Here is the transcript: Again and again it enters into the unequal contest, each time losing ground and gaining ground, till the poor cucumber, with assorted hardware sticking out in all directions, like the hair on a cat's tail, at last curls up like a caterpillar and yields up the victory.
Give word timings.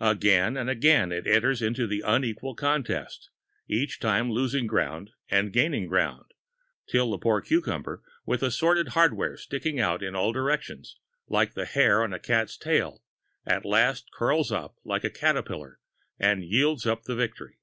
Again 0.00 0.56
and 0.56 0.68
again 0.68 1.12
it 1.12 1.28
enters 1.28 1.62
into 1.62 1.86
the 1.86 2.00
unequal 2.04 2.56
contest, 2.56 3.30
each 3.68 4.00
time 4.00 4.28
losing 4.28 4.66
ground 4.66 5.12
and 5.30 5.52
gaining 5.52 5.86
ground, 5.86 6.34
till 6.88 7.12
the 7.12 7.18
poor 7.18 7.40
cucumber, 7.40 8.02
with 8.26 8.42
assorted 8.42 8.88
hardware 8.88 9.36
sticking 9.36 9.78
out 9.78 10.02
in 10.02 10.16
all 10.16 10.32
directions, 10.32 10.98
like 11.28 11.54
the 11.54 11.64
hair 11.64 12.02
on 12.02 12.12
a 12.12 12.18
cat's 12.18 12.56
tail, 12.56 13.04
at 13.46 13.64
last 13.64 14.10
curls 14.10 14.50
up 14.50 14.74
like 14.82 15.04
a 15.04 15.10
caterpillar 15.10 15.78
and 16.18 16.42
yields 16.44 16.84
up 16.84 17.04
the 17.04 17.14
victory. 17.14 17.60